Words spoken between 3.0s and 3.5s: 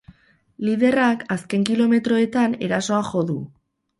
jo du.